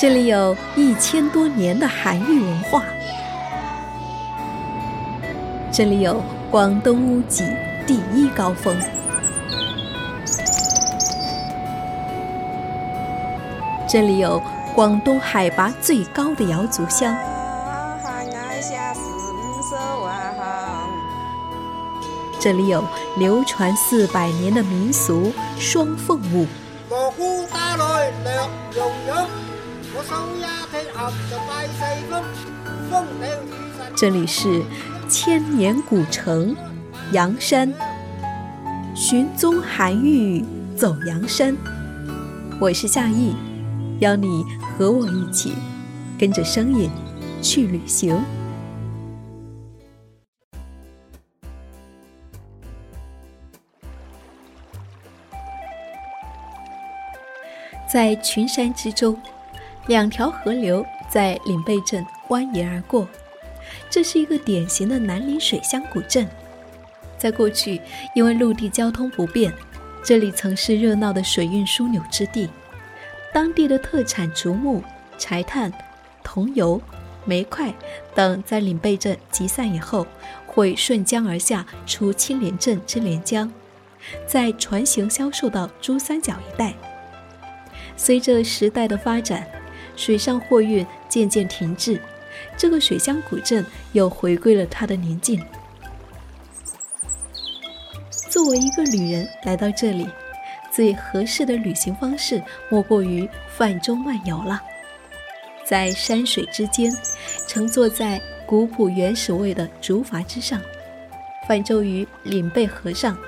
[0.00, 2.84] 这里有一千多年的韩愈文化，
[5.72, 7.44] 这里有广东屋脊
[7.84, 8.78] 第一高峰，
[13.88, 14.40] 这里有
[14.72, 17.12] 广东海拔最高的瑶族乡。
[22.38, 22.84] 这里有
[23.16, 26.46] 流传四百年的民俗双凤舞。
[33.96, 34.62] 这里是
[35.08, 36.54] 千年古城
[37.10, 37.72] 阳山，
[38.94, 40.44] 寻踪韩愈
[40.76, 41.56] 走阳山。
[42.60, 43.34] 我是夏意，
[43.98, 45.52] 邀你和我一起
[46.16, 46.88] 跟着声音
[47.42, 48.22] 去旅行。
[57.92, 59.20] 在群山之中，
[59.88, 63.08] 两条河流在岭背镇蜿蜒而过。
[63.90, 66.28] 这是一个典型的南岭水乡古镇。
[67.16, 67.80] 在过去，
[68.14, 69.52] 因为陆地交通不便，
[70.04, 72.48] 这里曾是热闹的水运枢纽之地。
[73.32, 74.82] 当地的特产竹木、
[75.16, 75.72] 柴炭、
[76.22, 76.80] 桐油、
[77.24, 77.72] 煤块
[78.14, 80.06] 等，在岭背镇集散以后，
[80.46, 83.50] 会顺江而下，出青莲镇之连江，
[84.26, 86.74] 再船行销售到珠三角一带。
[87.96, 89.46] 随着时代的发展，
[89.98, 92.00] 水上货运渐渐停滞，
[92.56, 95.44] 这个水乡古镇又回归了它的宁静。
[98.30, 100.08] 作为一个旅人来到这里，
[100.70, 102.40] 最合适的旅行方式
[102.70, 104.62] 莫过于泛舟漫游了。
[105.64, 106.90] 在山水之间，
[107.48, 110.62] 乘坐在古朴原始味的竹筏之上，
[111.48, 113.18] 泛舟于岭背河上，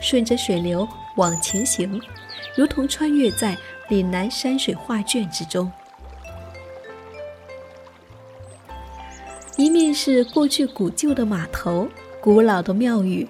[0.00, 2.00] 顺着水流往前行，
[2.56, 3.56] 如同穿越在。
[3.90, 5.70] 岭南山水画卷之中，
[9.56, 11.88] 一面是过去古旧的码头、
[12.20, 13.26] 古老的庙宇、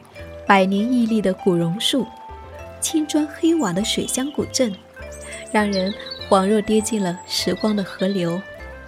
[0.46, 2.06] 百年屹立的古榕树、
[2.80, 4.74] 青砖黑瓦的水乡古镇，
[5.52, 5.92] 让人
[6.28, 8.40] 恍若跌进了时光的河流，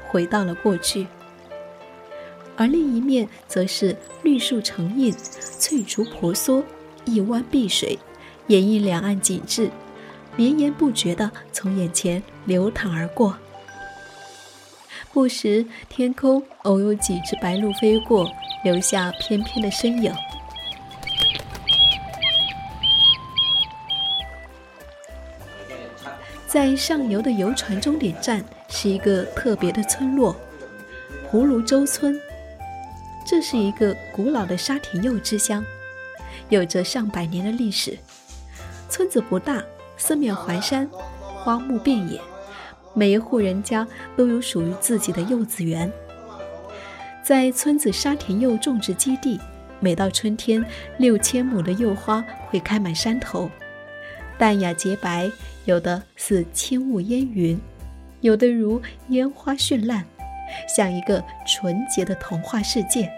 [0.08, 1.06] 回到了过去；
[2.56, 6.64] 而另一面则是绿树成荫、翠竹婆娑、
[7.04, 7.98] 一湾碧水，
[8.46, 9.70] 掩映两岸景致。
[10.36, 13.36] 绵延不绝地从眼前流淌而过，
[15.16, 18.30] 不时天空偶有几只白鹭飞过，
[18.62, 20.14] 留下翩翩的身影。
[26.46, 30.36] 在上游的游船终点站是一个特别的村落——
[31.32, 32.20] 葫芦洲村。
[33.24, 35.64] 这是一个古老的沙田柚之乡，
[36.50, 37.98] 有着上百年的历史。
[38.90, 39.64] 村子不大。
[39.96, 40.86] 四面环山，
[41.22, 42.20] 花木遍野，
[42.98, 43.86] 每一户人家
[44.16, 45.92] 都有属于自己的柚子园。
[47.22, 49.38] 在村子沙田柚种植基地，
[49.80, 50.64] 每到春天，
[50.96, 53.50] 六千亩的柚花会开满山头，
[54.38, 55.30] 淡雅洁白，
[55.66, 57.60] 有的似轻雾烟云，
[58.22, 60.02] 有的如烟花绚烂，
[60.74, 63.12] 像一个纯洁的童话世界。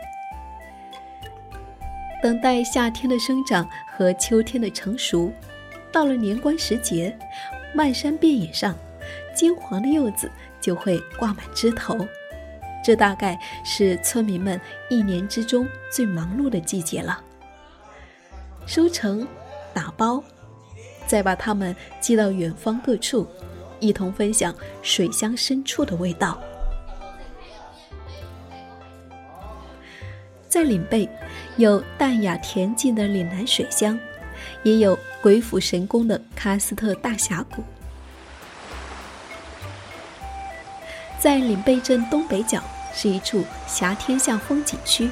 [2.20, 3.64] 等待夏天的生长
[3.96, 5.32] 和秋天的成熟。
[5.92, 7.16] 到了年关时节，
[7.72, 8.76] 漫山遍野上，
[9.38, 10.28] 金黄的柚子
[10.60, 11.96] 就会挂满枝头。
[12.84, 14.60] 这大概是村民们
[14.90, 17.22] 一年之中最忙碌的季节了。
[18.66, 19.24] 收成、
[19.72, 20.20] 打包，
[21.06, 23.28] 再把它们寄到远方各处，
[23.78, 26.42] 一同分享水乡深处的味道。
[30.48, 31.08] 在岭背，
[31.58, 33.96] 有淡雅恬静的岭南水乡。
[34.64, 37.62] 也有鬼斧神工的喀斯特大峡谷，
[41.20, 42.62] 在岭背镇东北角
[42.94, 45.10] 是一处峡天下风景区。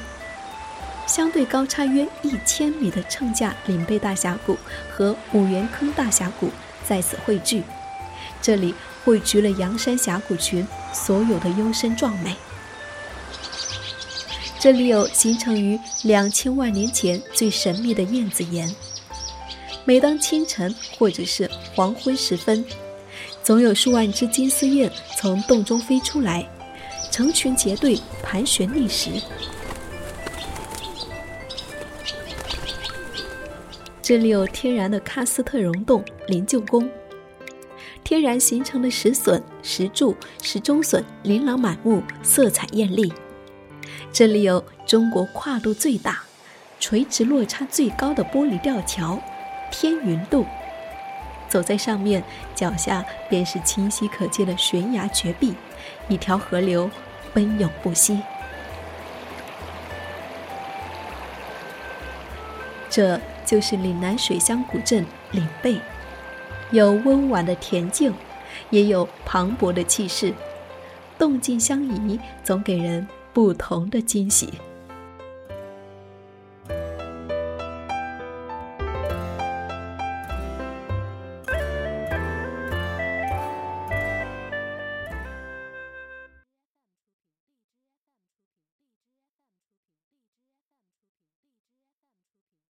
[1.05, 4.57] 相对高差约一千米的称架岭背大峡谷
[4.91, 6.49] 和五元坑大峡谷
[6.85, 7.63] 在此汇聚，
[8.41, 8.75] 这里
[9.05, 12.35] 汇聚了阳山峡谷群所有的幽深壮美。
[14.59, 18.73] 这里有形成于两千万年前最神秘的燕子岩。
[19.85, 22.65] 每当清晨或者是黄昏时分，
[23.47, 26.45] 总有数万只金丝燕从洞中飞出来，
[27.09, 29.09] 成群结队盘旋觅食。
[34.01, 36.89] 这里有天然的喀斯特溶洞灵鹫宫，
[38.03, 43.13] 天然形成的石笋、石柱、石钟笋琳琅满目，色彩艳丽。
[44.11, 46.21] 这里有中国跨度最大、
[46.81, 49.17] 垂直落差最高的玻璃吊桥。
[49.71, 50.45] 天云洞，
[51.49, 52.23] 走在上面，
[52.53, 55.53] 脚下便是清晰可见的悬崖绝壁，
[56.07, 56.89] 一条河流
[57.33, 58.21] 奔涌不息。
[62.89, 65.79] 这就是岭南水乡古镇岭背，
[66.71, 68.13] 有温婉的恬静，
[68.69, 70.33] 也有磅礴的气势，
[71.17, 74.53] 动静相宜，总给人不同的惊喜。